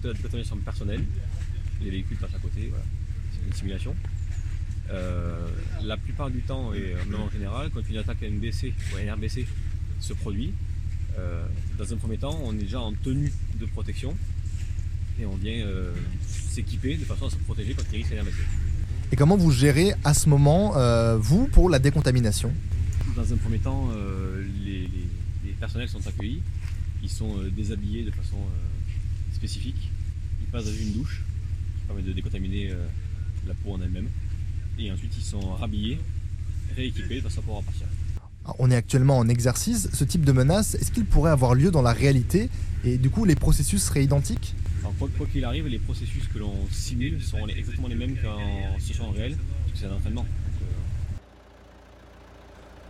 de 0.02 0.08
la 0.08 0.14
décontamination 0.14 0.56
personnelle. 0.56 1.04
Les 1.82 1.90
véhicules 1.90 2.16
passent 2.16 2.34
à 2.34 2.38
côté, 2.38 2.68
voilà. 2.68 2.84
c'est 3.32 3.46
une 3.46 3.52
simulation. 3.54 3.94
Euh, 4.90 5.48
la 5.82 5.96
plupart 5.96 6.30
du 6.30 6.40
temps, 6.40 6.72
et 6.74 6.94
même 7.10 7.20
en 7.20 7.30
général, 7.30 7.70
quand 7.72 7.80
une 7.88 7.98
attaque 7.98 8.22
NBC 8.22 8.72
ou 8.92 8.98
NRBC 8.98 9.46
se 10.00 10.12
produit, 10.12 10.52
euh, 11.18 11.44
dans 11.78 11.92
un 11.92 11.96
premier 11.96 12.18
temps, 12.18 12.38
on 12.44 12.52
est 12.54 12.62
déjà 12.62 12.80
en 12.80 12.92
tenue 12.92 13.32
de 13.58 13.66
protection 13.66 14.14
et 15.20 15.24
on 15.24 15.34
vient 15.36 15.64
euh, 15.64 15.92
s'équiper 16.26 16.96
de 16.96 17.04
façon 17.04 17.26
à 17.26 17.30
se 17.30 17.36
protéger 17.36 17.74
contre 17.74 17.88
les 17.92 17.98
risques 17.98 18.12
NRBC. 18.12 18.36
Et 19.12 19.16
comment 19.16 19.36
vous 19.36 19.50
gérez 19.50 19.94
à 20.04 20.14
ce 20.14 20.28
moment, 20.28 20.76
euh, 20.76 21.16
vous, 21.16 21.46
pour 21.46 21.70
la 21.70 21.78
décontamination? 21.78 22.52
Dans 23.14 23.32
un 23.32 23.36
premier 23.36 23.58
temps, 23.58 23.88
euh, 23.92 24.44
les, 24.64 24.80
les- 24.82 25.08
les 25.46 25.52
personnels 25.52 25.88
sont 25.88 26.06
accueillis, 26.06 26.42
ils 27.02 27.08
sont 27.10 27.38
euh, 27.38 27.50
déshabillés 27.50 28.02
de 28.04 28.10
façon 28.10 28.36
euh, 28.36 29.34
spécifique, 29.34 29.90
ils 30.40 30.46
passent 30.48 30.66
dans 30.66 30.72
une 30.72 30.92
douche 30.92 31.22
qui 31.80 31.86
permet 31.86 32.02
de 32.02 32.12
décontaminer 32.12 32.70
la 33.46 33.54
peau 33.54 33.72
en 33.74 33.80
elle-même, 33.80 34.08
et 34.78 34.90
ensuite 34.92 35.12
ils 35.16 35.22
sont 35.24 35.40
rhabillés, 35.54 35.98
rééquipés 36.74 37.16
de 37.16 37.20
façon 37.22 37.38
à 37.40 37.42
pouvoir 37.42 37.62
partir. 37.62 37.86
Alors, 38.44 38.56
On 38.58 38.70
est 38.70 38.76
actuellement 38.76 39.18
en 39.18 39.28
exercice. 39.28 39.88
Ce 39.92 40.04
type 40.04 40.24
de 40.24 40.32
menace, 40.32 40.74
est-ce 40.74 40.90
qu'il 40.92 41.04
pourrait 41.04 41.30
avoir 41.30 41.54
lieu 41.54 41.70
dans 41.70 41.82
la 41.82 41.92
réalité? 41.92 42.48
Et 42.84 42.98
du 42.98 43.08
coup, 43.10 43.24
les 43.24 43.34
processus 43.34 43.82
seraient 43.82 44.04
identiques? 44.04 44.54
Alors, 44.80 44.94
quoi 45.16 45.26
qu'il 45.26 45.44
arrive, 45.44 45.66
les 45.68 45.78
processus 45.78 46.24
que 46.32 46.38
l'on 46.38 46.54
simule 46.70 47.18
les- 47.46 47.54
exactement 47.58 47.88
les 47.88 47.94
mêmes 47.96 48.16
qu'en 48.22 48.78
situation 48.78 49.10
réelle, 49.10 49.36
parce 49.36 49.72
que 49.72 49.78
c'est 49.78 49.86
un 49.86 49.96
entraînement. 49.96 50.26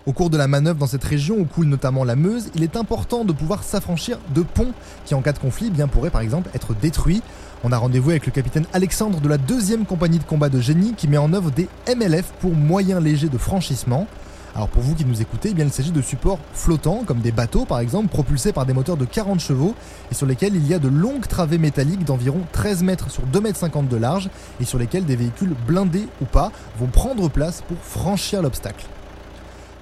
Au 0.06 0.12
cours 0.12 0.30
de 0.30 0.36
la 0.36 0.46
manœuvre 0.46 0.78
dans 0.78 0.86
cette 0.86 1.02
région 1.02 1.36
où 1.36 1.44
coule 1.46 1.66
notamment 1.66 2.04
la 2.04 2.14
Meuse, 2.14 2.50
il 2.54 2.62
est 2.62 2.76
important 2.76 3.24
de 3.24 3.32
pouvoir 3.32 3.64
s'affranchir 3.64 4.20
de 4.32 4.42
ponts 4.42 4.72
qui, 5.04 5.16
en 5.16 5.20
cas 5.20 5.32
de 5.32 5.40
conflit, 5.40 5.68
bien, 5.68 5.88
pourraient 5.88 6.10
par 6.10 6.20
exemple 6.20 6.48
être 6.54 6.74
détruits. 6.74 7.22
On 7.64 7.72
a 7.72 7.76
rendez-vous 7.76 8.10
avec 8.10 8.24
le 8.24 8.30
capitaine 8.30 8.66
Alexandre 8.72 9.20
de 9.20 9.28
la 9.28 9.36
deuxième 9.36 9.84
compagnie 9.84 10.20
de 10.20 10.24
combat 10.24 10.48
de 10.48 10.60
génie 10.60 10.94
qui 10.94 11.08
met 11.08 11.18
en 11.18 11.32
œuvre 11.32 11.50
des 11.50 11.68
MLF 11.92 12.26
pour 12.38 12.52
moyens 12.52 13.02
légers 13.02 13.28
de 13.28 13.36
franchissement. 13.36 14.06
Alors 14.54 14.68
pour 14.68 14.80
vous 14.80 14.94
qui 14.94 15.04
nous 15.04 15.20
écoutez, 15.20 15.48
eh 15.50 15.54
bien, 15.54 15.64
il 15.64 15.72
s'agit 15.72 15.90
de 15.90 16.00
supports 16.00 16.38
flottants, 16.54 17.02
comme 17.04 17.18
des 17.18 17.32
bateaux 17.32 17.64
par 17.64 17.80
exemple, 17.80 18.06
propulsés 18.06 18.52
par 18.52 18.64
des 18.64 18.74
moteurs 18.74 18.96
de 18.96 19.06
40 19.06 19.40
chevaux 19.40 19.74
et 20.12 20.14
sur 20.14 20.26
lesquels 20.26 20.54
il 20.54 20.68
y 20.68 20.72
a 20.72 20.78
de 20.78 20.88
longues 20.88 21.26
travées 21.26 21.58
métalliques 21.58 22.04
d'environ 22.04 22.42
13 22.52 22.84
mètres 22.84 23.10
sur 23.10 23.24
2 23.24 23.40
mètres 23.40 23.58
50 23.58 23.88
de 23.88 23.96
large 23.96 24.30
et 24.60 24.64
sur 24.64 24.78
lesquels 24.78 25.04
des 25.04 25.16
véhicules 25.16 25.54
blindés 25.66 26.06
ou 26.22 26.26
pas 26.26 26.52
vont 26.78 26.86
prendre 26.86 27.28
place 27.28 27.64
pour 27.66 27.78
franchir 27.78 28.40
l'obstacle. 28.40 28.86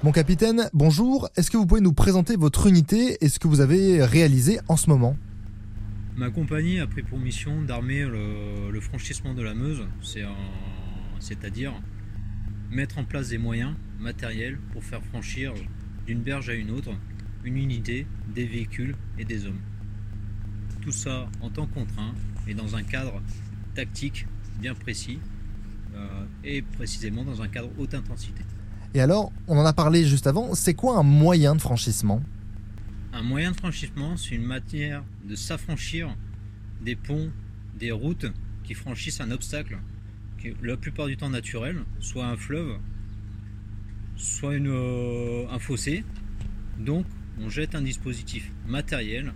Mon 0.04 0.12
capitaine, 0.12 0.68
bonjour. 0.74 1.30
Est-ce 1.34 1.50
que 1.50 1.56
vous 1.56 1.64
pouvez 1.64 1.80
nous 1.80 1.94
présenter 1.94 2.36
votre 2.36 2.66
unité 2.66 3.16
et 3.24 3.30
ce 3.30 3.38
que 3.38 3.48
vous 3.48 3.62
avez 3.62 4.04
réalisé 4.04 4.60
en 4.68 4.76
ce 4.76 4.90
moment? 4.90 5.16
Ma 6.14 6.28
compagnie 6.28 6.78
a 6.78 6.86
pris 6.86 7.02
pour 7.02 7.18
mission 7.18 7.62
d'armer 7.62 8.04
le, 8.04 8.78
franchissement 8.82 9.32
de 9.32 9.40
la 9.40 9.54
Meuse, 9.54 9.82
c'est-à-dire 11.20 11.72
mettre 12.70 12.98
en 12.98 13.04
place 13.04 13.30
des 13.30 13.38
moyens 13.38 13.76
matériels 13.98 14.58
pour 14.74 14.84
faire 14.84 15.02
franchir 15.04 15.54
d'une 16.06 16.20
berge 16.20 16.50
à 16.50 16.54
une 16.54 16.70
autre 16.70 16.90
une 17.42 17.56
unité, 17.56 18.06
des 18.34 18.44
véhicules 18.44 18.96
et 19.18 19.24
des 19.24 19.46
hommes. 19.46 19.60
Tout 20.82 20.92
ça 20.92 21.30
en 21.40 21.48
temps 21.48 21.66
contraint 21.66 22.12
et 22.46 22.52
dans 22.52 22.76
un 22.76 22.82
cadre 22.82 23.22
tactique 23.74 24.26
bien 24.60 24.74
précis 24.74 25.18
euh, 25.94 26.26
et 26.44 26.60
précisément 26.60 27.24
dans 27.24 27.40
un 27.40 27.48
cadre 27.48 27.70
haute 27.78 27.94
intensité. 27.94 28.42
Et 28.96 29.00
alors, 29.00 29.32
on 29.48 29.58
en 29.58 29.66
a 29.66 29.72
parlé 29.72 30.04
juste 30.04 30.28
avant, 30.28 30.54
c'est 30.54 30.74
quoi 30.74 30.96
un 30.96 31.02
moyen 31.02 31.56
de 31.56 31.60
franchissement? 31.60 32.22
Un 33.12 33.24
moyen 33.24 33.50
de 33.50 33.56
franchissement, 33.56 34.16
c'est 34.16 34.36
une 34.36 34.44
manière 34.44 35.02
de 35.28 35.34
s'affranchir 35.34 36.14
des 36.80 36.94
ponts, 36.94 37.30
des 37.76 37.90
routes 37.90 38.26
qui 38.62 38.74
franchissent 38.74 39.20
un 39.20 39.32
obstacle, 39.32 39.78
qui 40.40 40.48
est 40.48 40.56
la 40.62 40.76
plupart 40.76 41.06
du 41.06 41.16
temps 41.16 41.28
naturel, 41.28 41.78
soit 41.98 42.24
un 42.24 42.36
fleuve, 42.36 42.78
soit 44.16 44.54
une, 44.54 44.68
euh, 44.68 45.44
un 45.50 45.58
fossé. 45.58 46.04
Donc, 46.78 47.04
on 47.40 47.48
jette 47.48 47.74
un 47.74 47.82
dispositif 47.82 48.48
matériel 48.64 49.32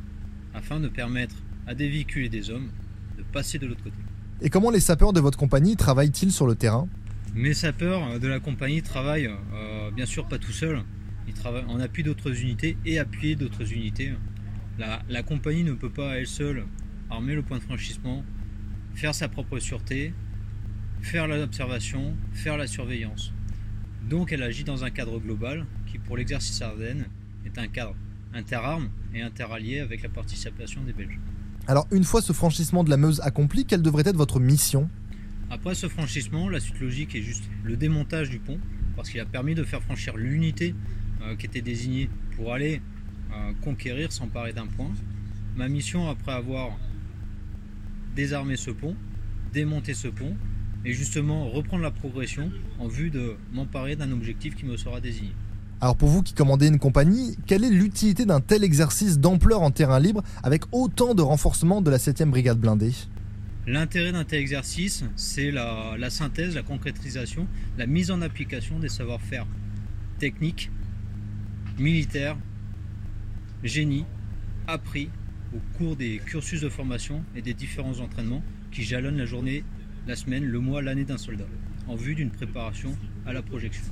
afin 0.55 0.79
de 0.79 0.87
permettre 0.87 1.35
à 1.67 1.75
des 1.75 1.89
véhicules 1.89 2.27
et 2.27 2.29
des 2.29 2.51
hommes 2.51 2.69
de 3.17 3.25
passer 3.25 3.59
de 3.59 3.67
l'autre 3.67 3.83
côté. 3.83 3.97
Et 4.41 4.51
comment 4.51 4.71
les 4.71 4.79
sapeurs 4.79 5.13
de 5.13 5.19
votre 5.19 5.37
compagnie 5.37 5.75
travaillent-ils 5.75 6.31
sur 6.31 6.47
le 6.47 6.55
terrain? 6.55 6.87
Mes 7.39 7.55
sapeurs 7.55 8.19
de 8.19 8.27
la 8.27 8.41
compagnie 8.41 8.83
travaillent 8.83 9.31
euh, 9.55 9.93
bien 9.93 10.07
sûr 10.07 10.27
pas 10.27 10.39
tout 10.39 10.51
seuls, 10.51 10.83
ils 11.29 11.35
travaillent 11.35 11.67
en 11.69 11.79
appui 11.79 12.03
d'autres 12.03 12.43
unités 12.43 12.77
et 12.85 12.99
appuyer 12.99 13.37
d'autres 13.37 13.73
unités. 13.73 14.13
La, 14.77 15.23
compagnie 15.23 15.63
ne 15.63 15.75
peut 15.75 15.89
pas 15.89 16.19
elle 16.19 16.27
seule 16.27 16.65
armer 17.09 17.37
le 17.37 17.43
point 17.43 17.59
de 17.59 17.63
franchissement, 17.63 18.25
faire 18.97 19.15
sa 19.15 19.29
propre 19.29 19.61
sûreté, 19.61 20.13
faire 21.01 21.29
l'observation, 21.29 22.17
faire 22.33 22.57
la 22.57 22.67
surveillance. 22.67 23.33
Donc 24.11 24.33
elle 24.33 24.43
agit 24.43 24.65
dans 24.65 24.83
un 24.83 24.91
cadre 24.91 25.21
global 25.21 25.65
qui 25.87 25.99
pour 25.99 26.17
l'exercice 26.17 26.61
Ardennes 26.61 27.07
est 27.47 27.57
un 27.57 27.69
cadre 27.69 27.95
interarmes 28.35 28.91
et 29.15 29.23
interallié 29.23 29.79
avec 29.79 30.03
la 30.03 30.09
participation 30.09 30.83
des 30.83 30.93
Belges. 30.93 31.21
Alors, 31.69 31.87
une 31.93 32.03
fois 32.03 32.21
ce 32.21 32.33
franchissement 32.33 32.83
de 32.83 32.91
la 32.91 32.97
Meuse 32.97 33.21
accompli, 33.21 33.65
quelle 33.65 33.83
devrait 33.83 34.03
être 34.07 34.17
votre 34.17 34.41
mission? 34.41 34.91
Après 35.51 35.75
ce 35.75 35.89
franchissement, 35.89 36.49
la 36.49 36.61
suite 36.61 36.79
logique 36.79 37.15
est 37.15 37.23
juste 37.23 37.45
le 37.65 37.77
démontage 37.77 38.29
du 38.29 38.39
pont, 38.39 38.59
parce 38.97 39.09
qu'il 39.09 39.21
a 39.21 39.25
permis 39.25 39.55
de 39.55 39.65
faire 39.65 39.83
franchir 39.83 40.17
l'unité 40.17 40.75
euh, 41.23 41.37
qui 41.37 41.47
était 41.47 41.63
désignée 41.63 42.11
pour 42.37 42.53
aller 42.53 42.83
euh, 43.33 43.53
conquérir, 43.63 44.13
s'emparer 44.13 44.53
d'un 44.53 44.67
point. 44.67 44.91
Ma 45.57 45.69
mission, 45.69 46.09
après 46.09 46.33
avoir 46.33 46.77
désarmé 48.15 48.57
ce 48.57 48.71
pont, 48.71 48.95
démonté 49.53 49.95
ce 49.95 50.09
pont, 50.09 50.37
et 50.85 50.93
justement 50.93 51.49
reprendre 51.49 51.83
la 51.83 51.91
progression 51.91 52.53
en 52.79 52.87
vue 52.87 53.11
de 53.11 53.37
m'emparer 53.53 53.97
d'un 53.97 54.13
objectif 54.13 54.55
qui 54.55 54.67
me 54.67 54.77
sera 54.77 55.01
désigné. 55.01 55.33
Alors 55.81 55.97
pour 55.97 56.09
vous 56.09 56.23
qui 56.23 56.35
commandez 56.35 56.67
une 56.67 56.79
compagnie, 56.79 57.37
quelle 57.47 57.65
est 57.65 57.71
l'utilité 57.71 58.27
d'un 58.27 58.41
tel 58.41 58.65
exercice 58.65 59.19
d'ampleur 59.19 59.63
en 59.63 59.71
terrain 59.71 60.01
libre 60.01 60.23
avec 60.43 60.65
autant 60.73 61.15
de 61.15 61.23
renforcement 61.23 61.81
de 61.81 61.91
la 61.91 61.99
7e 61.99 62.31
brigade 62.31 62.59
blindée? 62.59 62.93
L'intérêt 63.69 64.13
d'un 64.13 64.25
tel 64.25 64.41
exercice, 64.41 65.05
c'est 65.15 65.51
la, 65.51 66.09
synthèse, 66.09 66.55
la 66.55 66.63
concrétisation, 66.63 67.47
la 67.77 67.87
mise 67.87 68.11
en 68.11 68.23
application 68.23 68.79
des 68.79 68.89
savoir-faire 68.89 69.47
techniques, 70.19 70.71
militaires, 71.79 72.39
génie, 73.63 74.07
appris 74.67 75.11
au 75.55 75.59
cours 75.77 75.97
des 75.97 76.17
cursus 76.17 76.63
de 76.63 76.71
formation 76.71 77.23
et 77.37 77.43
des 77.43 77.53
différents 77.53 78.01
entraînements 78.01 78.43
qui 78.73 78.85
jalonnent 78.85 79.19
la 79.19 79.27
journée, 79.27 79.65
la 80.07 80.17
semaine, 80.17 80.47
le 80.47 80.61
mois, 80.61 80.81
l'année 80.81 81.05
d'un 81.05 81.19
soldat, 81.19 81.45
en 81.89 81.95
vue 81.95 82.15
d'une 82.15 82.31
préparation 82.31 82.97
à 83.27 83.35
la 83.35 83.43
projection. 83.43 83.85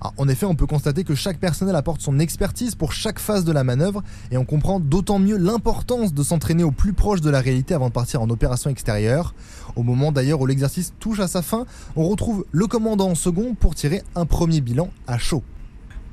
Alors, 0.00 0.14
En 0.18 0.28
effet, 0.28 0.46
on 0.46 0.54
peut 0.54 0.66
constater 0.66 1.04
que 1.04 1.14
chaque 1.14 1.38
personnel 1.38 1.76
apporte 1.76 2.00
son 2.00 2.18
expertise 2.18 2.74
pour 2.74 2.92
chaque 2.92 3.18
phase 3.18 3.44
de 3.44 3.52
la 3.52 3.64
manœuvre 3.64 4.02
et 4.30 4.36
on 4.36 4.44
comprend 4.44 4.80
d'autant 4.80 5.18
mieux 5.18 5.36
l'importance 5.36 6.12
de 6.12 6.22
s'entraîner 6.22 6.64
au 6.64 6.70
plus 6.70 6.92
proche 6.92 7.20
de 7.20 7.30
la 7.30 7.40
réalité 7.40 7.74
avant 7.74 7.88
de 7.88 7.92
partir 7.92 8.22
en 8.22 8.30
opération 8.30 8.70
extérieure. 8.70 9.34
Au 9.76 9.82
moment 9.82 10.12
d'ailleurs 10.12 10.40
où 10.40 10.46
l'exercice 10.46 10.92
touche 10.98 11.20
à 11.20 11.28
sa 11.28 11.42
fin, 11.42 11.66
on 11.96 12.08
retrouve 12.08 12.44
le 12.52 12.66
commandant 12.66 13.10
en 13.10 13.14
second 13.14 13.54
pour 13.54 13.74
tirer 13.74 14.02
un 14.14 14.26
premier 14.26 14.60
bilan 14.60 14.90
à 15.06 15.18
chaud. 15.18 15.42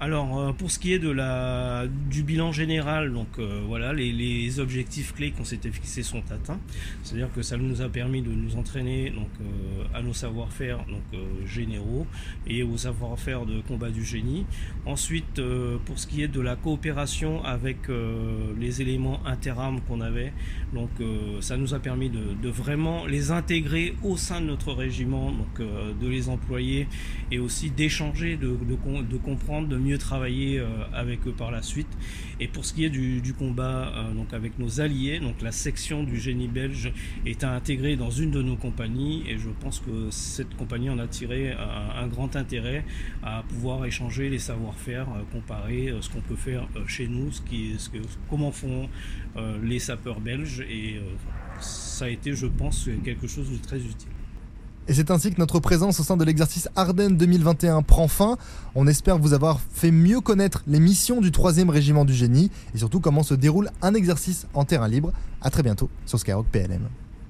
Alors, 0.04 0.40
euh, 0.40 0.52
pour 0.52 0.72
ce 0.72 0.80
qui 0.80 0.94
est 0.94 1.00
de 1.00 1.12
la, 1.12 1.86
du 2.10 2.24
bilan 2.24 2.52
général, 2.52 3.14
donc 3.14 3.28
euh, 3.38 3.62
voilà, 3.68 3.94
les, 3.94 4.60
objectifs 4.60 5.14
clés 5.14 5.30
qu'on 5.30 5.44
s'était 5.46 5.70
fixés 5.70 6.02
sont 6.02 6.24
atteints. 6.32 6.60
C'est-à-dire 7.04 7.32
que 7.32 7.44
ça 7.44 7.56
nous 7.56 7.84
a 7.84 7.88
permis 7.88 8.24
de 8.24 8.32
nous 8.32 8.56
entraîner 8.56 9.12
donc, 9.12 9.30
euh, 9.42 9.84
à 9.94 10.02
nos 10.02 10.14
savoir-faire 10.14 10.80
donc, 10.88 11.22
généraux 11.46 12.08
et 12.48 12.64
au 12.64 12.78
savoir-faire 12.78 13.46
de 13.46 13.62
combat 13.62 13.92
du 13.92 14.04
génie. 14.04 14.48
Ensuite, 14.88 15.40
pour 15.86 16.00
ce 16.00 16.08
qui 16.08 16.24
est 16.24 16.28
de 16.28 16.42
la 16.42 16.56
coopération 16.56 17.44
avec 17.46 17.78
les 18.60 18.82
éléments 18.82 19.20
interarmes 19.26 19.82
qu'on 19.82 20.02
avait, 20.02 20.34
donc 20.74 20.90
ça 21.42 21.58
nous 21.58 21.74
a 21.74 21.80
permis 21.80 22.10
de, 22.10 22.50
vraiment 22.50 23.06
les 23.06 23.32
intégrer 23.32 23.96
au 24.04 24.18
sein 24.18 24.42
de 24.42 24.48
notre 24.48 24.74
régiment, 24.74 25.32
donc 25.32 25.60
de 25.60 26.08
les 26.08 26.30
employer 26.30 26.88
et 27.32 27.40
aussi 27.40 27.70
d'échanger, 27.70 28.38
de, 28.38 28.58
de 28.58 29.18
comprendre, 29.18 29.68
de 29.68 29.78
mieux 29.78 29.91
travailler 29.98 30.60
euh, 30.60 30.68
avec 30.94 31.28
eux 31.28 31.32
par 31.32 31.52
la 31.52 31.62
suite. 31.62 31.88
Et 32.40 32.48
pour 32.48 32.66
ce 32.66 32.74
qui 32.74 32.86
est 32.86 32.90
du, 32.90 33.34
combat 33.38 33.94
euh, 33.96 34.14
donc 34.14 34.34
avec 34.34 34.60
nos 34.60 34.82
alliés, 34.82 35.20
donc 35.20 35.42
la 35.42 35.52
section 35.52 36.04
du 36.04 36.20
génie 36.20 36.48
belge 36.48 36.92
est 37.26 37.44
intégrée 37.44 37.96
dans 37.96 38.10
une 38.10 38.32
de 38.32 38.42
nos 38.42 38.56
compagnies 38.56 39.24
et 39.28 39.38
je 39.38 39.50
pense 39.60 39.80
que 39.80 40.10
cette 40.10 40.56
compagnie 40.56 40.90
en 40.90 41.00
a 41.00 41.08
tiré 41.08 41.52
un, 41.52 42.04
un 42.04 42.08
grand 42.08 42.36
intérêt 42.36 42.84
à 43.24 43.44
pouvoir 43.48 43.86
échanger 43.86 44.30
les 44.30 44.40
savoir-faire, 44.40 45.08
euh, 45.10 45.24
comparer 45.32 45.94
ce 46.02 46.10
qu'on 46.10 46.22
peut 46.22 46.36
faire 46.36 46.68
chez 46.88 47.08
nous, 47.08 47.32
ce 47.32 47.42
qui, 47.42 47.76
ce 47.78 47.90
que, 47.90 47.98
comment 48.30 48.52
font 48.52 48.90
les 49.64 49.80
sapeurs 49.80 50.20
belges 50.20 50.62
et 50.62 51.00
ça 51.60 52.06
a 52.06 52.10
été, 52.10 52.34
je 52.34 52.48
pense, 52.48 52.90
quelque 53.04 53.28
chose 53.28 53.50
de 53.50 53.58
très 53.58 53.78
utile. 53.78 54.10
Et 54.88 54.94
c'est 54.94 55.12
ainsi 55.12 55.32
que 55.32 55.40
notre 55.40 55.60
présence 55.60 56.00
au 56.00 56.04
sein 56.04 56.18
de 56.18 56.26
l'exercice 56.26 56.68
Ardennes 56.76 57.16
2021 57.16 57.84
prend 57.84 58.08
fin. 58.08 58.38
On 58.74 58.88
espère 58.88 59.18
vous 59.20 59.34
avoir 59.34 59.60
fait 59.60 59.92
mieux 59.92 60.22
connaître 60.22 60.64
les 60.68 60.80
missions 60.80 61.22
du 61.22 61.30
3e 61.30 61.70
régiment 61.70 62.04
du 62.04 62.14
génie 62.14 62.50
et 62.74 62.78
surtout 62.80 63.00
comment 63.00 63.24
se 63.24 63.36
déroule 63.36 63.70
un 63.82 63.94
exercice 63.94 64.48
en 64.54 64.66
terrain 64.66 64.88
libre. 64.88 65.14
A 65.42 65.50
très 65.50 65.64
bientôt 65.64 65.90
sur 66.06 66.20
Skyrock 66.20 66.48
PLM. 66.48 66.90